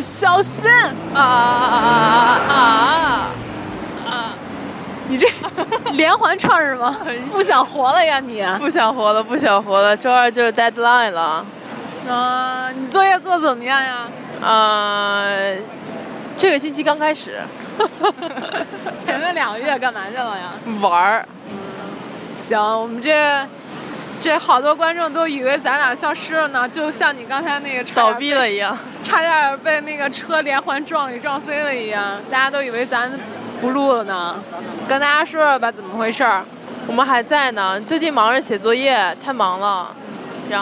[0.00, 0.70] 小心
[1.14, 3.30] 啊啊啊
[4.08, 4.12] 啊！
[5.08, 5.26] 你这
[5.92, 6.96] 连环串是吗？
[7.32, 8.44] 不想活了呀你？
[8.58, 9.96] 不想活了，不想活了。
[9.96, 11.44] 周二就是 deadline 了。
[12.08, 14.08] 啊，你作业做的怎么样呀？
[14.42, 15.56] 呃，
[16.36, 17.40] 这个星期刚开始。
[18.96, 20.50] 前面两个月干嘛去了呀？
[20.80, 21.26] 玩儿。
[22.30, 23.10] 行，我们这
[24.20, 33.10] 这好多观众都以为咱俩消失了呢，就像你刚才那个倒闭了一样，差点被那个车连环撞给撞飞了一样，大家都以为咱
[33.60, 34.42] 不录了呢。
[34.88, 36.42] 跟大家说说吧，怎么回事儿？
[36.86, 39.94] 我们还在呢，最近忙着写作业，太忙了。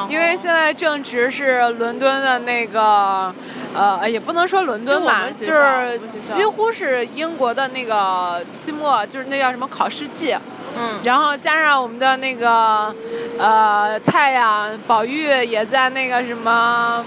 [0.08, 3.34] 因为现在正值是伦敦的那个，
[3.74, 10.36] 呃，也不能说伦敦吧，就是几乎是英国的那个期末，就是那叫什么考试季。
[10.78, 11.00] 嗯。
[11.04, 12.94] 然后加上我们的那个，
[13.38, 17.04] 呃，太阳宝玉也在那个什么，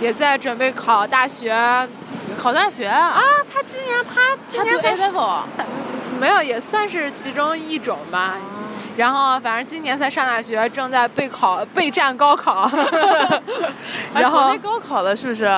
[0.00, 1.56] 也在准备考大学。
[2.38, 3.08] 考大学啊？
[3.08, 4.96] 啊，他今年他今年才
[6.18, 8.36] 没有，也算是其中一种吧。
[8.96, 12.70] 然后，反正今年才上大学，正在备考备战高考。
[14.14, 15.50] 然后国内高考了是不是？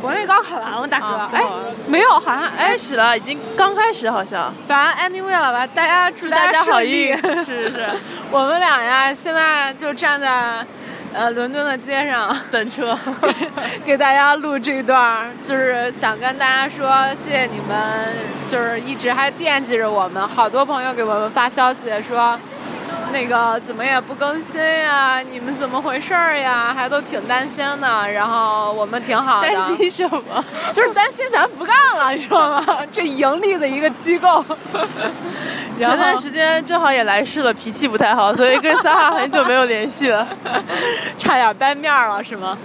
[0.00, 1.28] 国内高考完了，大哥。
[1.32, 1.42] 哎，
[1.88, 4.52] 没有，好像开始了，已经刚开始好像。
[4.68, 7.16] 反正 anyway 了吧，大家祝大家好运。
[7.44, 7.88] 是是是。
[8.30, 10.64] 我们俩呀，现在就站在
[11.12, 12.96] 呃伦敦的街上 等车，
[13.84, 18.14] 给大家录这一段，就是想跟大家说，谢谢你们，
[18.46, 22.38] 就是一直还惦记着我们，好多朋友给我们发消息说。
[23.12, 25.20] 那个怎么也不更新呀？
[25.20, 26.72] 你们怎么回事儿呀？
[26.76, 28.10] 还都挺担心的。
[28.10, 29.48] 然后我们挺好的。
[29.48, 30.44] 担心什么？
[30.72, 32.64] 就是担心咱不干了，你知道吗？
[32.92, 34.44] 这盈利的一个机构。
[35.80, 40.26] 前段时间正好也来事了，脾气不太好，所以跟撒哈很久没有联系了，
[41.18, 42.56] 差点掰面了，是吗？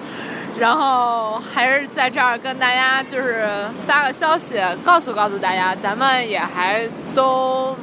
[0.60, 3.48] 然后还是在这儿跟大家就是
[3.88, 7.76] 发个消息，告诉告诉大家，咱们也还都。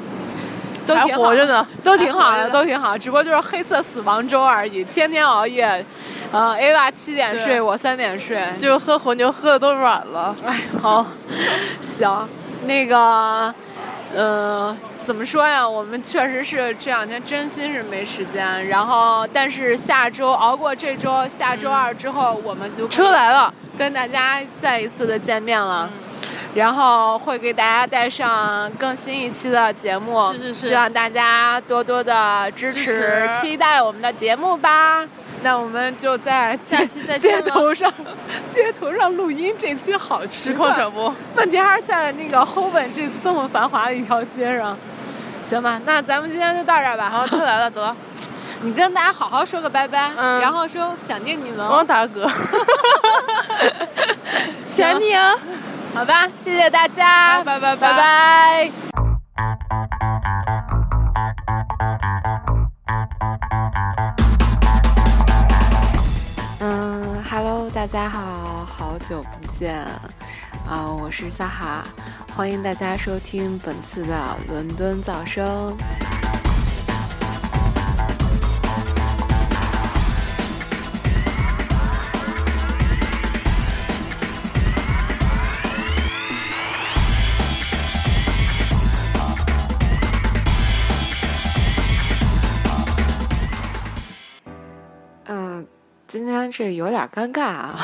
[0.95, 2.97] 都挺活着呢，都挺好的，都挺好。
[2.97, 5.85] 只不过就是黑色死亡周而已，天天熬夜。
[6.31, 10.37] 呃，A 娃七点睡，我三点睡，就喝红牛喝的都软了。
[10.45, 11.07] 哎，好，
[11.81, 12.29] 行，
[12.67, 13.55] 那个，
[14.15, 15.67] 呃，怎么说呀？
[15.67, 18.69] 我们确实是这两天真心是没时间。
[18.69, 25.89] 然后，但是下周熬过这周，下周二之后我们就车来了，跟大家再一次的见面了。
[26.55, 35.07] 然后会给大家带上更新一期的节目，是是是，希望大家多多的支持，期待我们的节目吧。
[35.43, 37.93] 那我们就在下期再见街头上，
[38.51, 41.15] 街头上录音，这期好时空转播。
[41.37, 44.77] 问题还是在那个 h o v e n 这这么繁华的一条街上。
[45.41, 47.09] 行吧，那咱们今天就到这儿吧。
[47.13, 47.95] 好，车来了，走了。
[48.63, 51.65] 你跟大家好好说个拜拜，嗯，然后说想念你们。
[51.65, 52.33] 我打个嗝。
[54.69, 55.37] 想你啊。
[55.95, 58.71] 好吧，谢谢大家，拜拜拜拜。
[66.61, 69.77] 嗯，Hello，大家好，好久不见
[70.69, 70.87] 啊！
[71.01, 71.85] 我是夏哈，
[72.37, 75.77] 欢迎大家收听本次的伦敦噪声。
[96.19, 97.79] 今天这有点尴尬啊！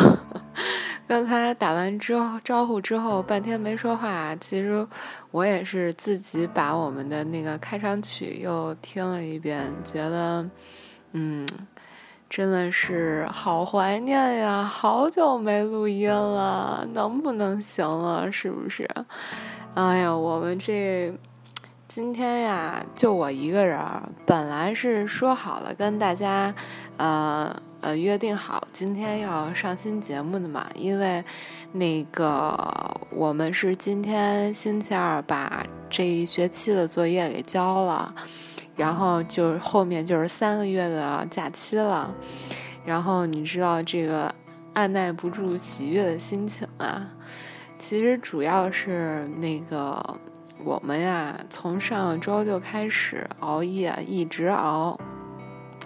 [1.07, 4.35] 刚才打完之后招呼之后，半天没说话。
[4.41, 4.85] 其实
[5.31, 10.45] 我也是自己把我们的那个开场曲又听了一遍，觉得，
[11.13, 11.47] 嗯，
[12.29, 14.65] 真的是好怀念呀！
[14.65, 18.33] 好久没录音了，能不能行了？
[18.33, 18.85] 是不是？
[19.75, 21.15] 哎呀，我们这
[21.87, 23.79] 今天呀，就我一个人，
[24.27, 26.53] 本来是说好了跟大家，
[26.97, 27.57] 呃。
[27.85, 30.67] 呃，约定好今天要上新节目的嘛？
[30.75, 31.23] 因为
[31.73, 32.57] 那个
[33.11, 38.15] 我们是今天星期二把这一学期的作业给交了，
[38.75, 42.11] 然后就后面就是三个月的假期了。
[42.87, 44.35] 然后你知道这个
[44.73, 47.07] 按耐不住喜悦的心情啊，
[47.79, 50.19] 其实主要是那个
[50.65, 54.99] 我们呀，从上周就开始熬夜，一直熬。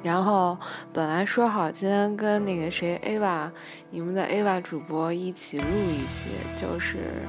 [0.03, 0.57] 然后
[0.93, 3.51] 本来说好今天跟那个谁 A 娃，
[3.91, 7.23] 你们的 A 娃主播一起录一期，就是，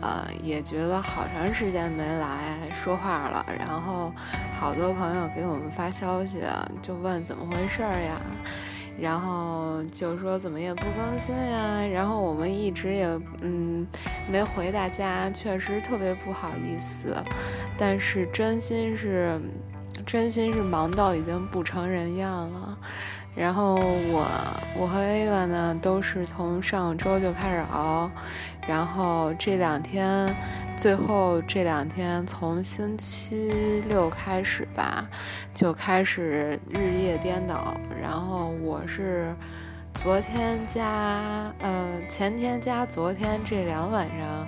[0.00, 3.44] 呃，也觉得好长时间没来说话了。
[3.58, 4.12] 然后
[4.58, 6.42] 好多朋友给我们发消息，
[6.82, 8.20] 就问怎么回事呀？
[8.98, 13.06] 然后就说怎么也不更新呀，然后我们一直也
[13.40, 13.86] 嗯
[14.30, 17.16] 没回大家，确实特别不好意思，
[17.78, 19.40] 但是真心是
[20.06, 22.78] 真心是忙到已经不成人样了。
[23.36, 24.26] 然后我
[24.76, 28.10] 我和 Ava 呢都是从上周就开始熬，
[28.66, 30.28] 然后这两天
[30.76, 35.06] 最后这两天从星期六开始吧，
[35.54, 37.76] 就开始日夜颠倒。
[38.02, 39.32] 然后我是
[39.94, 44.46] 昨天加呃前天加昨天这两晚上，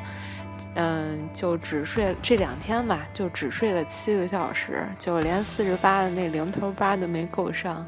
[0.74, 7.86] 嗯就只睡这两天吧，就只睡了七个小时，就连四十八的那零头八都没够上。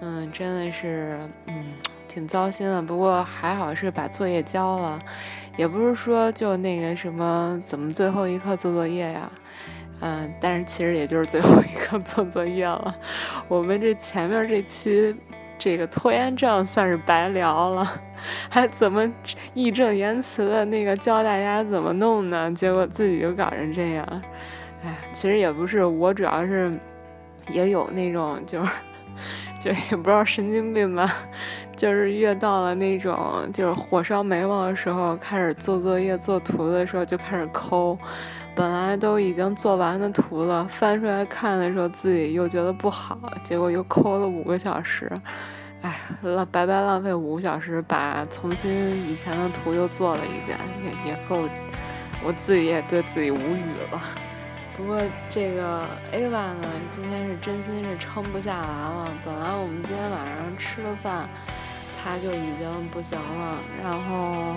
[0.00, 1.64] 嗯，真的是，嗯，
[2.08, 2.82] 挺糟心的。
[2.82, 4.98] 不过还好是把作业交了，
[5.56, 9.30] 也不是说就那个什么怎么最后一刻做作业呀，
[10.00, 12.94] 嗯，但是其实也就是最后一刻做作业了。
[13.46, 15.14] 我们这前面这期
[15.62, 17.88] 这个拖延症算是白聊了，
[18.50, 19.08] 还怎么
[19.54, 22.50] 义正言辞的那个教大家怎么弄呢？
[22.50, 24.22] 结果自己就搞成这样。
[24.84, 26.76] 哎，其实也不是，我主要是
[27.48, 28.72] 也有那种就是。
[29.60, 31.08] 就也不知道神经病吧，
[31.76, 37.96] 就是越到了那种就是火烧眉毛的时候，开始做作业做图的时候就开始抠，
[38.54, 45.10] 本来都已经做完的图了，翻出来看的时候自己又觉得不好，结果又抠了五个小时，
[45.80, 48.70] 哎，浪白白浪费五个小时，把重新
[49.10, 51.48] 以前的图又做了一遍，也也够，
[52.22, 54.00] 我自己也对自己无语了。
[54.76, 54.98] 不过
[55.30, 59.08] 这个 Ava 呢，今天是真心是撑不下来了。
[59.24, 61.28] 本来我们今天晚上吃了饭，
[62.02, 63.58] 他就已经不行了。
[63.82, 64.56] 然后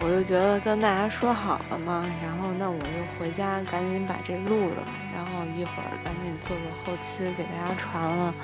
[0.00, 2.86] 我就觉得跟大家说好了嘛，然后那我就
[3.18, 8.34] 回家赶紧把这录了，然后一会儿赶紧做个后期给大家传了。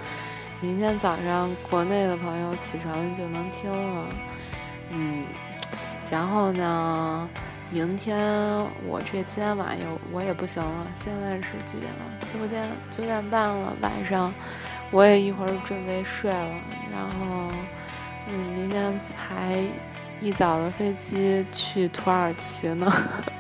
[0.61, 4.07] 明天早上国内的朋友起床就能听了。
[4.91, 5.25] 嗯，
[6.11, 7.29] 然后呢？
[7.71, 8.17] 明天
[8.87, 12.05] 我这今天晚上我也不行了，现在是几点了？
[12.25, 14.33] 九点九点半了，晚上
[14.93, 16.61] 我也一会儿准备睡了。
[16.93, 17.49] 然后，
[18.29, 19.57] 嗯，明天还
[20.25, 22.91] 一早的飞机去土耳其呢，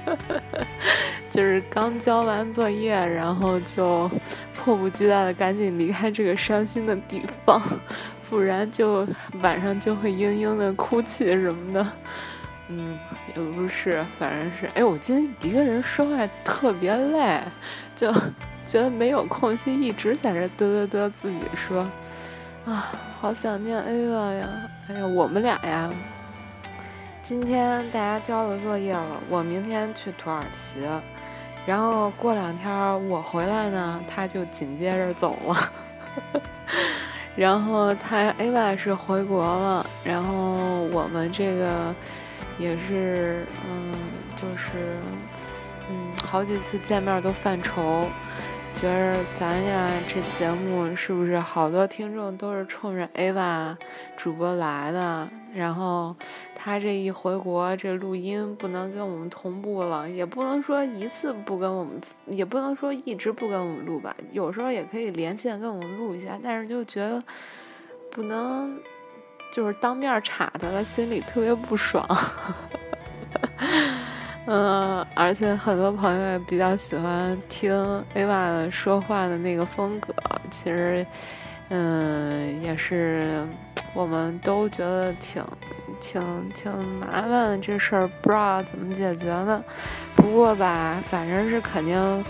[1.30, 4.10] 就是刚交完作业，然后就
[4.54, 7.58] 迫不及待的赶紧离开这个伤心的地方，
[8.28, 9.08] 不然就
[9.40, 11.86] 晚上就会嘤嘤的哭泣什么的。
[12.68, 12.98] 嗯，
[13.34, 17.40] 也不是，反正是，哎，我今天一个人说话特别累，
[17.96, 18.12] 就
[18.66, 21.88] 觉得没有空隙，一直在这嘚嘚嘚自己说，
[22.66, 24.48] 啊，好想念 Ava 呀，
[24.88, 25.90] 哎呀，我们俩呀，
[27.24, 30.74] 今天大家交了作业了，我明天去土耳其，
[31.64, 35.56] 然后过两天我回来呢，他就紧接着走了，
[37.34, 41.94] 然后他 Ava 是回国了，然后我们这个。
[42.56, 43.92] 也是，嗯，
[44.36, 44.96] 就是，
[45.90, 48.08] 嗯，好几次见面都犯愁，
[48.72, 53.76] 觉着咱呀这节目是不是好多听众都是冲着 Ava
[54.16, 55.28] 主播来的？
[55.54, 56.14] 然后
[56.54, 67.22] 他这一回国，这录音不能跟我们同步了，也不能说一次不跟我们，也不能说一直不跟我们录吧，有时候也可以连线跟我们录一下，但是就觉得
[68.10, 68.78] 不能。
[69.52, 72.04] 就是当面插他了，心里特别不爽。
[74.46, 77.72] 嗯，而且很多朋友也比较喜欢听
[78.16, 80.12] Ava 说话的那个风格。
[80.50, 81.06] 其实，
[81.68, 83.46] 嗯，也是
[83.94, 85.42] 我们都觉得挺、
[86.00, 89.64] 挺、挺麻烦的这事儿，不知道怎么解决呢。
[90.14, 92.24] 不过吧，反正是肯定。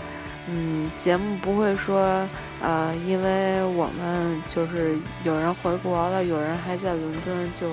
[0.47, 2.23] 嗯，节目不会说，
[2.61, 7.71] 呃，因为我们就是有人回国了，有人还在伦敦，就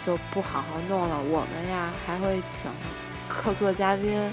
[0.00, 1.16] 就不好好弄了。
[1.30, 2.68] 我们呀，还会请
[3.28, 4.28] 客座嘉宾，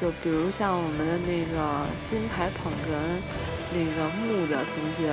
[0.00, 2.96] 就比如像我们的那个金牌捧哏
[3.70, 5.12] 那个木的同学，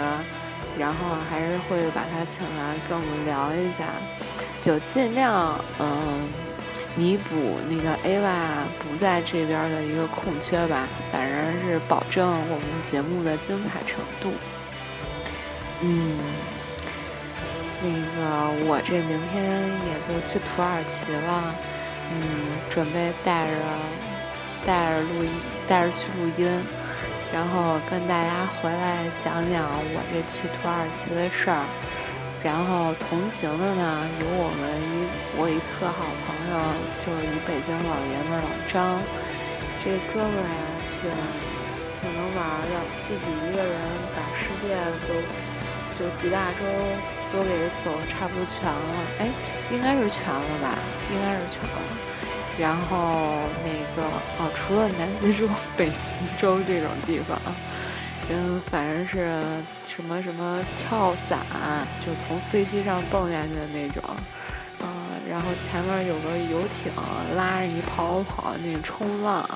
[0.78, 0.98] 然后
[1.30, 3.86] 还是会把他请来跟我们聊一下，
[4.62, 6.28] 就尽量嗯。
[6.94, 14.30] 弥补那个 Ava 不在这边的一个空缺吧，反正是保证我们节目的精彩程度。
[15.80, 16.20] 嗯，
[17.82, 21.56] 那个我这明天也就去土耳其了，
[22.12, 22.22] 嗯，
[22.70, 23.54] 准备带着
[24.66, 25.32] 带着录音，
[25.70, 26.62] 带着去录音，
[27.34, 31.64] 然后跟大家回来讲讲我这去土耳其的事儿。
[32.44, 35.06] 然后同行的呢，有我们一
[35.38, 36.58] 我一特好朋友，
[36.98, 38.98] 就是一北京老爷们儿老张，
[39.86, 40.66] 这哥们儿啊，
[40.98, 41.06] 挺
[42.02, 42.74] 挺能玩的，
[43.06, 43.78] 自己一个人
[44.18, 44.74] 把世界
[45.06, 45.14] 都
[45.94, 46.66] 就几大洲
[47.32, 48.94] 都给走差不多全了。
[49.22, 49.30] 哎，
[49.70, 50.74] 应该是全了吧？
[51.14, 51.78] 应该是全了。
[52.62, 57.42] 然后那个哦，除了南极洲、北极洲这种地方，
[58.30, 59.42] 嗯，反正是
[59.84, 61.40] 什么什么跳伞，
[62.06, 64.04] 就从飞机上蹦下去的那种。
[64.84, 64.88] 嗯，
[65.28, 66.92] 然后前面有个游艇
[67.36, 69.50] 拉着你跑跑那个冲浪。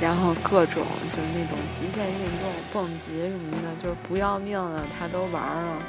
[0.00, 5.82] 然后各种就是那种极限运动，蹦极什么的，就是不要命的他都玩了，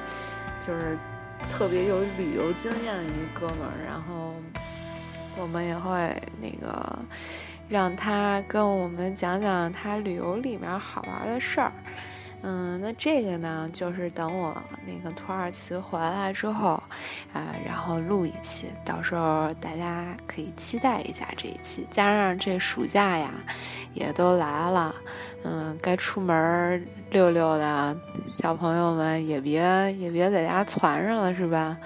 [0.60, 0.98] 就是
[1.50, 3.80] 特别有旅游经验的一哥们儿。
[3.88, 4.36] 然后
[5.38, 7.00] 我们也会那个
[7.68, 11.72] 让他跟我们讲讲他旅游里面好玩的事儿。
[12.46, 14.54] 嗯，那这个呢，就是等我
[14.86, 16.72] 那个土耳其回来之后，
[17.32, 21.88] 啊，然后录一期，到时候大家可以期待一下这一期。
[21.90, 23.32] 加上这暑假呀，
[23.94, 24.94] 也都来了，
[25.46, 27.96] 嗯，该出门溜溜的
[28.36, 31.78] 小朋友们也别也别在家攒上了，是吧？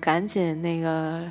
[0.00, 1.24] 赶紧那个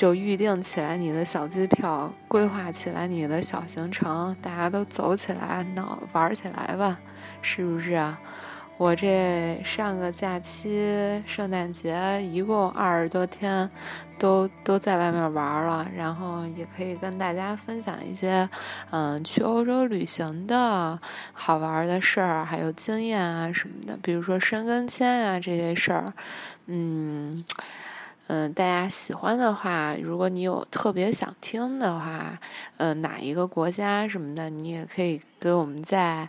[0.00, 6.98] 就预定起来你的小机票，规划起来你的小行程，大家都走起来，闹玩起来吧。
[7.42, 8.18] 是不是啊？
[8.78, 13.70] 我这上个假期圣诞节一共二十多天，
[14.18, 18.48] 都都在外面玩了，然后也可以跟大家分享一些，
[18.92, 20.98] 嗯，去欧洲旅行的
[21.34, 26.14] 好玩的事儿，还有经验啊什么的，比如说申根签啊这些事儿，
[26.64, 27.44] 嗯。
[28.32, 32.38] 嗯，大家喜欢的话，如果你有特别想听的话，
[32.76, 36.28] 呃，哪一个国家什么的，你也可以给我们在，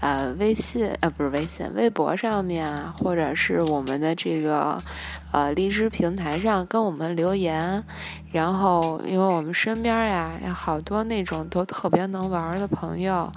[0.00, 4.82] 呃，微信呃不是微信，微博上面啊，或者是我们的这个，
[5.30, 7.84] 呃，荔枝平台上跟我们留言。
[8.30, 13.30] 然后，因为我们身边呀有好多那种都特别能玩的朋友，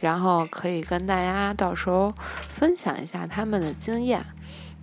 [0.00, 2.14] 然后可以跟大家到时候
[2.48, 4.24] 分享一下他们的经验。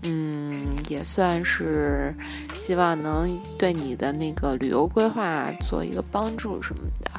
[0.04, 2.14] 嗯，也算是
[2.56, 7.12] 希望能对你的那个旅游规划做一个帮助什么的。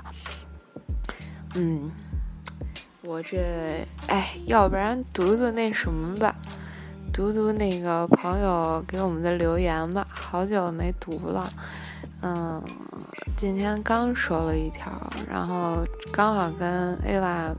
[1.54, 1.90] 嗯，
[3.02, 6.34] 我这哎，要不然读读那什么吧，
[7.12, 11.50] 读读那个朋友给我们的留言吧，好久没读了。
[12.20, 12.62] 嗯，
[13.36, 14.92] 今天刚收了一条，
[15.30, 17.54] 然后刚好跟 A 娃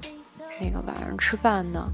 [0.59, 1.87] 那个晚上吃饭呢。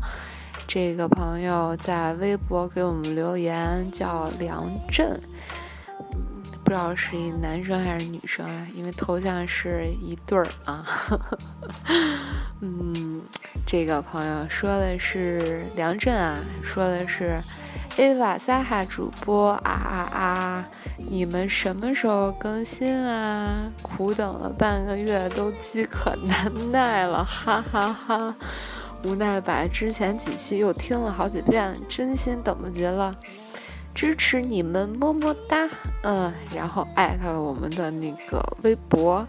[0.74, 5.20] 这个朋友在微博给我们留言，叫梁振，
[6.64, 8.66] 不知道是一男生还是女生啊？
[8.74, 10.86] 因为头像是一对儿啊。
[12.62, 13.22] 嗯，
[13.68, 17.38] 这个朋友说的是梁振啊，说的是
[17.98, 20.66] A 瓦萨哈主播啊啊啊！
[21.10, 23.70] 你们什么时候更新啊？
[23.82, 28.34] 苦等了半个月，都饥渴难耐了，哈哈哈。
[29.04, 33.16] 无奈把之前几期又听了好几遍，真心等不及了，
[33.94, 35.68] 支持你们么么哒，
[36.04, 39.26] 嗯，然后艾特了我们的那个微博，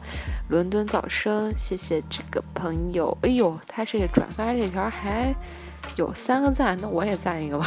[0.49, 5.35] 伦敦早生，谢谢这个朋友，哎呦，他这个转发这条还
[5.97, 7.67] 有三个赞，那我也赞一个吧。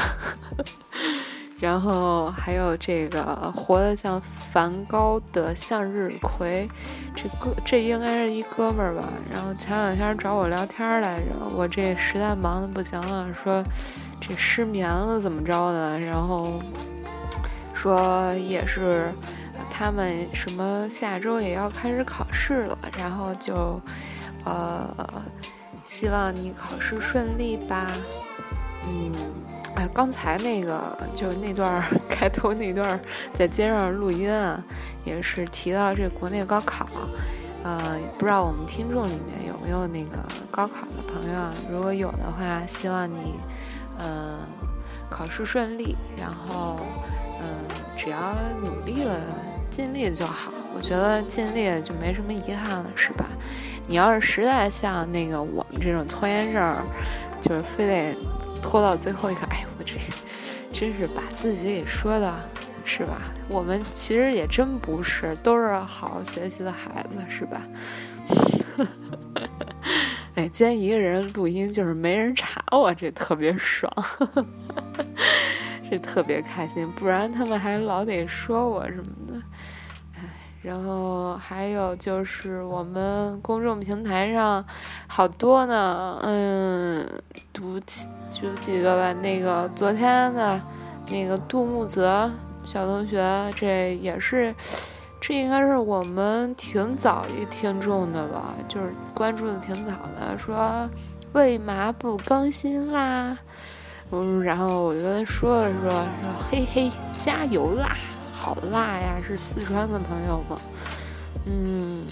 [1.60, 3.24] 然后还有这个
[3.56, 6.70] 活得像梵高的向日葵，
[7.16, 9.08] 这哥这应该是一哥们儿吧？
[9.34, 13.64] 然后前两天找我聊天来着，我这实在忙的不行了，说
[14.20, 15.98] 这失眠了怎么着的？
[15.98, 16.62] 然后
[17.74, 19.10] 说也是
[19.72, 23.80] 他们什么下周也要开始考试了，然后就
[24.44, 24.94] 呃
[25.86, 27.88] 希望你考试顺利吧，
[28.84, 29.12] 嗯。
[29.76, 33.00] 哎，刚才那个就那段 开头那段
[33.34, 34.64] 在街上录音啊，
[35.04, 36.88] 也是提到这国内高考，
[37.64, 40.18] 呃，不知道我们听众里面有没有那个
[40.50, 41.54] 高考的朋友啊？
[41.70, 43.36] 如果有的话，希望你，
[44.00, 44.40] 嗯，
[45.10, 46.80] 考试顺利，然后，
[47.42, 47.46] 嗯，
[47.98, 49.20] 只要努力了，
[49.70, 50.54] 尽力就好。
[50.74, 53.26] 我觉得尽力了就没什么遗憾了，是吧？
[53.88, 56.78] 你要是实在像那个我们这种拖延症，
[57.42, 58.18] 就是非得。
[58.66, 59.94] 拖到最后一刻，哎，我这
[60.72, 62.34] 真是把自己给说的，
[62.84, 63.22] 是吧？
[63.48, 67.62] 我们其实也真不是，都是好好学习的孩子，是吧？
[70.34, 73.94] 哎，今天一个人录音，就是没人查我，这特别爽，
[75.90, 76.92] 这特别开心。
[76.94, 79.40] 不然他们还老得说我什么的。
[80.66, 84.66] 然后还有就是我们公众平台上
[85.06, 87.08] 好多呢，嗯，
[87.54, 89.14] 读几就几个吧。
[89.22, 90.60] 那个昨天的，
[91.12, 92.32] 那个杜木泽
[92.64, 94.56] 小同学，这也是，
[95.22, 100.36] 这应该是我们挺早一听众的了，就是关注的挺早的。
[100.36, 100.90] 说
[101.34, 103.38] 为嘛不更新啦？
[104.10, 106.08] 嗯，然后我就跟他说了说，说
[106.50, 107.96] 嘿嘿，加油啦，
[108.46, 110.56] 好辣呀，是四川的朋友吗？
[111.48, 112.06] 嗯，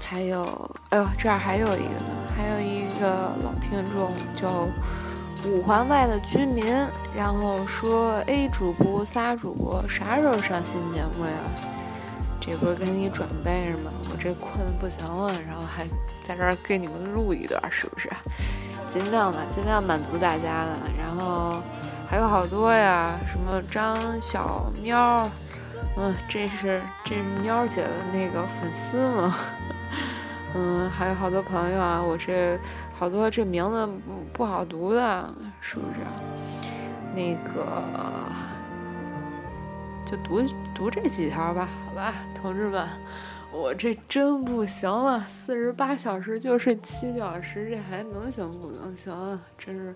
[0.00, 0.42] 还有，
[0.88, 4.66] 哎呦，这儿还有一个呢，还有一个老听众叫
[5.48, 6.66] 五环外的居民，
[7.16, 11.38] 然后说 A 主播仨主播啥时候上新节目呀？
[12.40, 13.92] 这不是给你准备着吗？
[14.10, 15.86] 我这困得不行了，然后还
[16.24, 18.10] 在这儿给你们录一段，是不是？
[18.88, 20.72] 尽量吧，尽量满足大家的。
[20.98, 21.62] 然后
[22.08, 25.30] 还有好多呀，什么张小喵，
[25.96, 29.34] 嗯，这是这是喵姐的那个粉丝吗？
[30.56, 32.58] 嗯，还有好多朋友啊，我这
[32.94, 33.92] 好多这名字不
[34.32, 36.70] 不好读的，是不是？
[37.14, 37.82] 那个
[40.04, 40.42] 就读
[40.74, 42.86] 读这几条吧，好吧，同志们。
[43.52, 49.40] 我这真不行了，四十八小时就睡七小时，这还能行不能行？
[49.56, 49.94] 真是，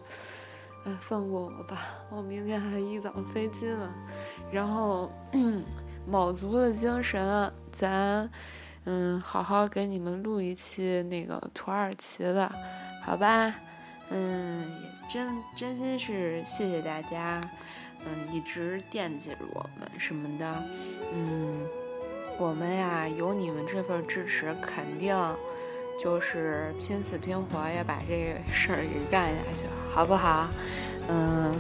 [0.85, 1.77] 哎，放过我吧，
[2.09, 3.91] 我明天还一早飞机呢。
[4.53, 5.11] 然后，
[6.09, 8.29] 卯足了精神，咱
[8.85, 12.51] 嗯，好好给你们录一期那个土耳其的，
[13.05, 13.55] 好吧？
[14.11, 17.41] 嗯，也真真心是谢谢大家，
[18.07, 20.63] 嗯，一直惦记着我们什么的，
[21.15, 21.67] 嗯。
[22.41, 25.13] 我们呀，有你们这份支持，肯定
[26.01, 30.49] 就是拼死拼活也把这个事儿给干下去，好不好？
[31.09, 31.53] 嗯，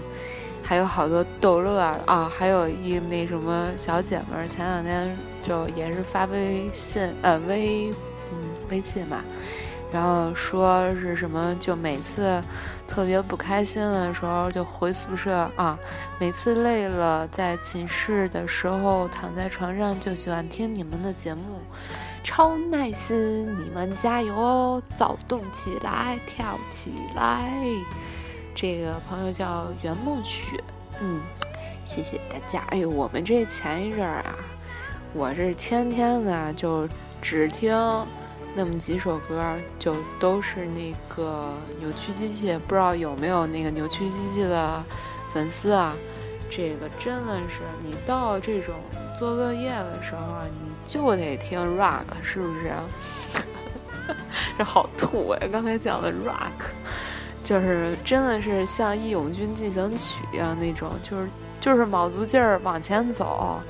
[0.69, 7.89] 还有好多逗乐啊，还有一那什么小姐们儿，前两天就也是发微信，呃，微，
[8.31, 8.37] 嗯，
[8.69, 9.25] 微信嘛。
[9.91, 12.39] 然后说是什么，就每次
[12.87, 15.79] 特别不开心的时候就回宿舍啊，
[16.19, 21.63] 每次累了在寝室的时候躺在床上就喜欢听你们的节目，
[22.23, 27.51] 超耐心，你们加油哦，躁动起来，跳起来。
[28.61, 30.61] 这个朋友叫袁梦雪，
[31.01, 31.21] 嗯，
[31.85, 32.64] 谢谢大家。
[32.71, 34.35] 哎呦，我们这前一阵儿啊，
[35.14, 36.88] 我这天天的就
[37.23, 37.73] 只听。
[38.57, 44.85] 那么几首歌就都是那个扭曲机器，不知道有没有那个扭曲机器的
[45.33, 45.94] 粉丝啊？
[46.51, 48.75] 这个真的是你到这种
[49.16, 52.73] 做作业的时候啊，你就得听 rock，是不是？
[54.59, 55.47] 这好土哎！
[55.47, 56.73] 刚才讲的 rock，
[57.42, 61.29] 就是真的是像《义勇军进行曲》一样那种，就是
[61.61, 63.61] 就是卯足劲儿往前走，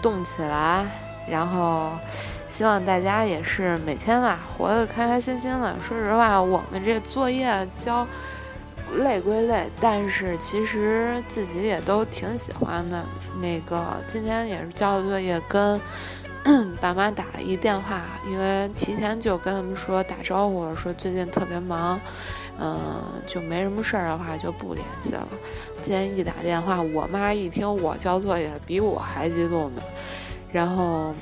[0.00, 0.86] 动起来，
[1.28, 1.90] 然后。
[2.46, 5.74] 希望大家也是每天吧，活得开开心心的。
[5.80, 8.06] 说实话，我们这作业交
[8.98, 13.02] 累归累，但是其实自己也都挺喜欢的。
[13.40, 15.80] 那个今天也是交的作业，跟
[16.80, 22.00] 爸妈打了一电话，因为提前就跟他们说打招呼了，说最近特别忙，
[22.58, 25.28] 嗯，就没什么事儿的话就不联系了。
[25.82, 29.82] 今天一打电话，我妈一听我交作业，比我还激动呢，
[30.52, 31.14] 然后。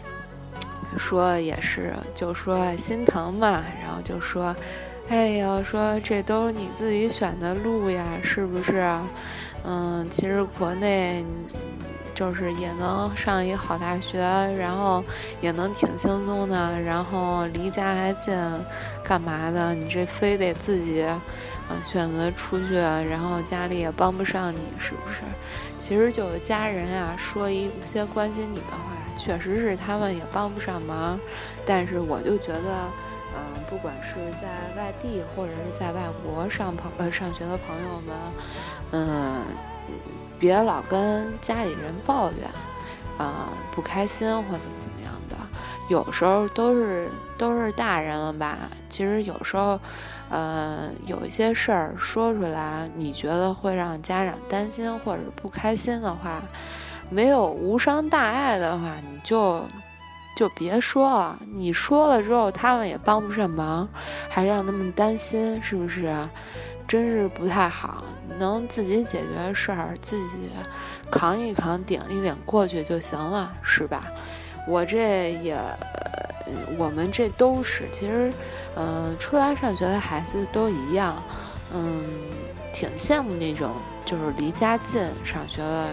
[0.99, 4.55] 说也是，就说心疼嘛，然后就说，
[5.09, 8.87] 哎呀，说这都是你自己选的路呀，是不是？
[9.65, 11.25] 嗯，其实国内
[12.23, 14.21] 就是也能上一个好大学，
[14.57, 15.03] 然后
[15.41, 18.33] 也能挺轻松的，然后离家还近，
[19.03, 19.75] 干嘛的？
[19.75, 21.05] 你这非得自己
[21.69, 25.23] 嗯选择出去，然后家里也帮不上你，是不是？
[25.79, 28.93] 其实就有家人呀，说一些关心你的话。
[29.17, 31.19] 确实是他们也帮不上忙，
[31.67, 32.89] 但是我就觉得，
[33.35, 38.17] 嗯，不管是在外地或者是在外国上朋呃上学的朋友们，
[38.93, 39.43] 嗯，
[40.43, 42.49] 别老跟家里人抱怨，
[43.17, 45.37] 啊，不开心或怎么怎么样的，
[45.89, 48.59] 有时候都是都是大人了吧？
[48.89, 49.79] 其实有时候，
[50.31, 56.43] 呃，有一些事儿说出来，你觉得会让家长担心或者不开心的话。
[57.09, 59.63] 没有无伤大碍的话，你就
[60.35, 61.39] 就别说了。
[61.55, 63.89] 你说了之后，他们也帮不上忙，
[64.29, 66.13] 还让他们担心，是不是？
[66.89, 68.03] 真是不太好。
[68.39, 70.51] 能自己解决的事儿，自己
[71.11, 74.05] 扛一扛、顶一顶过去就行了，是吧？
[74.67, 75.59] 我这也，
[76.79, 78.33] 我们这都是，其实，
[78.77, 81.23] 嗯，出来上学的孩子都一样，
[81.75, 82.03] 嗯，
[82.73, 83.71] 挺羡慕那种
[84.05, 85.89] 就是离家近上学的。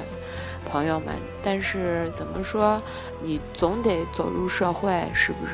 [0.65, 2.80] 朋友们，但是怎么说，
[3.23, 5.54] 你总得走入社会，是不是？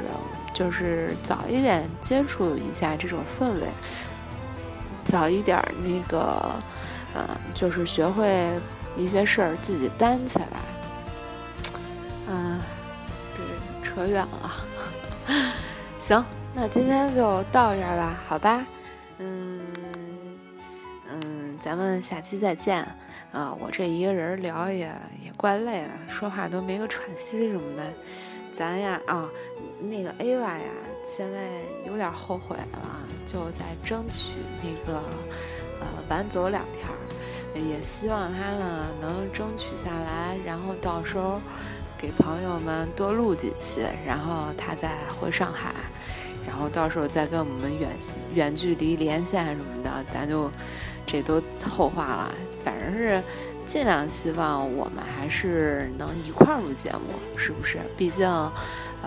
[0.53, 3.67] 就是早一点接触一下这种氛围，
[5.05, 6.55] 早一点那个，
[7.13, 8.59] 呃，就是学会
[8.95, 10.47] 一些事儿自己担起来。
[12.27, 12.59] 嗯，
[13.37, 14.65] 这扯远了。
[16.01, 18.65] 行，那今天就到这儿吧，好吧？
[19.19, 19.61] 嗯
[21.09, 21.57] 嗯。
[21.59, 22.85] 咱们下期再见。
[23.31, 24.91] 呃，我这一个人聊也
[25.23, 27.83] 也怪累的，说话都没个喘息什么的。
[28.53, 29.27] 咱呀啊，
[29.79, 30.69] 那个 Ava 呀，
[31.05, 31.49] 现在
[31.85, 34.31] 有点后悔了，就在争取
[34.63, 34.99] 那个
[35.79, 41.41] 呃晚走两天儿，也希望他呢能争取下来，然后到时候
[41.97, 45.73] 给朋友们多录几期，然后他再回上海，
[46.47, 47.89] 然后到时候再跟我们远
[48.33, 50.49] 远距离连线什么的，咱就。
[51.07, 52.31] 这都后话了，
[52.63, 53.21] 反正是
[53.67, 57.77] 尽量希望我们还是能一块儿录节目，是不是？
[57.95, 58.27] 毕竟，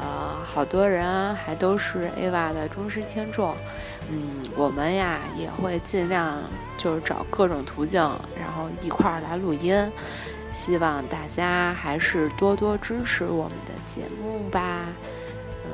[0.01, 3.57] 呃，好多人还都是 AVA 的忠实听众，
[4.11, 6.39] 嗯，我们呀也会尽量
[6.77, 8.01] 就是找各种途径，
[8.39, 9.91] 然后一块儿来录音，
[10.53, 14.87] 希望大家还是多多支持我们的节目吧。
[15.65, 15.71] 嗯，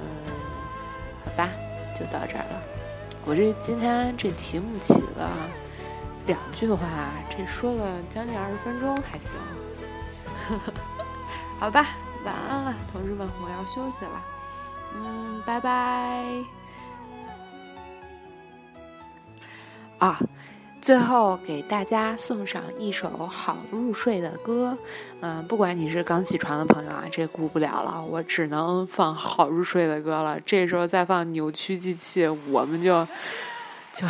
[1.24, 1.50] 好吧，
[1.94, 2.62] 就到这儿了。
[3.26, 5.28] 我这今天这题目起的。
[6.26, 6.87] 两句话，
[7.28, 9.34] 这说了将近二十分钟，还行。
[10.48, 10.72] 呵 呵
[11.60, 11.88] 好吧，
[12.24, 14.22] 晚安了，同志们，我要休息了。
[14.96, 16.24] 嗯，拜拜。
[19.98, 20.18] 啊，
[20.80, 24.76] 最后给大家送上一首好入睡的歌。
[25.20, 30.40] 嗯，不管你是刚起床的朋友啊，这顾不了了，我只能放好入睡的歌了。
[30.40, 33.06] 这时候再放扭曲机器，我们就
[33.92, 34.06] 就。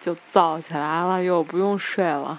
[0.00, 2.38] 就燥起来了，又不用睡了，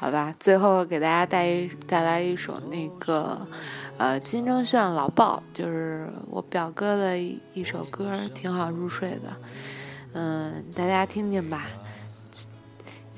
[0.00, 0.34] 好吧。
[0.40, 3.46] 最后给大家带一带来一首那个，
[3.98, 9.30] 呃，金正铉《老豹》，就是我表哥的一首歌，挺好入睡的。
[10.14, 11.66] 嗯，大家听听吧。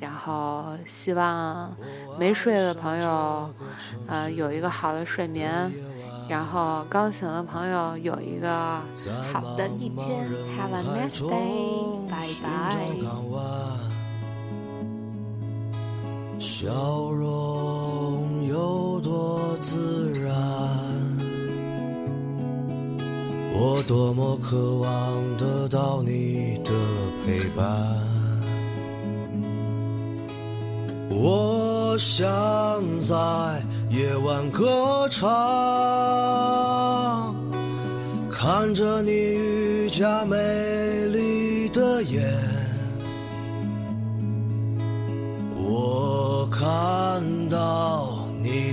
[0.01, 1.73] 然后希望
[2.18, 3.49] 没睡的朋友，
[4.09, 5.73] 呃，有一个好的睡眠。
[6.29, 8.81] 然后刚醒的朋友有一个
[9.33, 13.92] 好的一天，Have a nice day，拜拜。
[16.62, 20.33] 笑容有多自然，
[23.53, 26.70] 我多么渴望得到你的
[27.27, 27.66] 陪伴。
[31.11, 32.31] 我想
[33.01, 33.16] 在。
[33.90, 35.29] 夜晚歌唱，
[38.31, 40.37] 看着你愈加美
[41.09, 42.22] 丽的眼，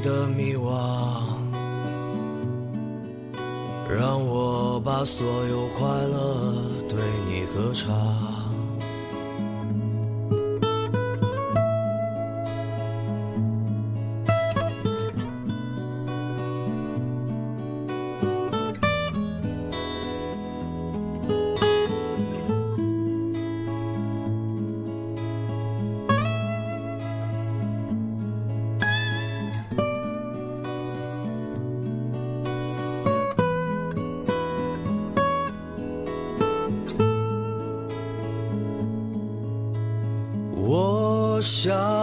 [0.10, 0.72] 的迷惘，
[3.88, 6.56] 让我把所有快乐
[6.90, 8.29] 对你歌唱。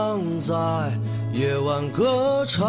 [0.06, 0.54] 想在
[1.32, 2.64] 夜晚歌唱，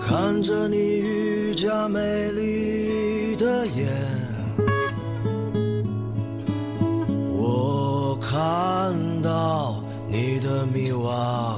[0.00, 3.88] 看着你愈加美丽的眼，
[7.34, 11.56] 我看到你的迷惘，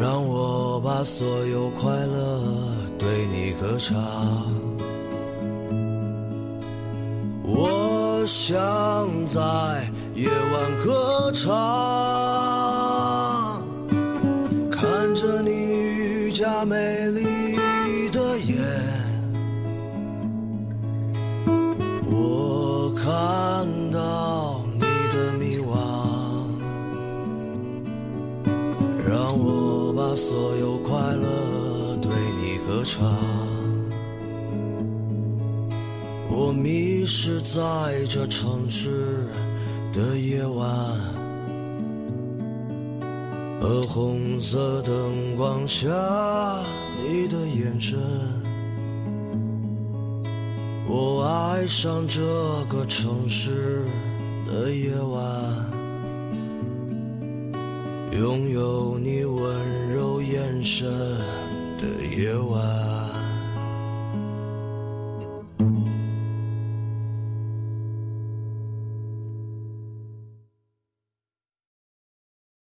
[0.00, 2.40] 让我把所有快乐
[2.96, 4.59] 对你歌唱。
[8.42, 8.56] 想
[9.26, 9.38] 在
[10.14, 11.52] 夜晚歌唱，
[14.70, 18.56] 看着你愈加美丽的眼，
[22.10, 25.76] 我看到你的迷惘，
[29.06, 33.59] 让我把所有快乐对你歌唱。
[36.50, 37.60] 我迷失在
[38.08, 39.24] 这城市
[39.92, 40.66] 的夜晚，
[43.60, 45.86] 和红色灯光下
[47.06, 47.96] 你的眼神。
[50.88, 52.20] 我爱上这
[52.68, 53.84] 个城市
[54.44, 55.20] 的夜晚，
[58.10, 60.90] 拥有你温柔眼神
[61.78, 61.86] 的
[62.18, 62.89] 夜晚。